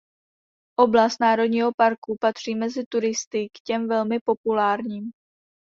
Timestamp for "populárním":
4.19-5.11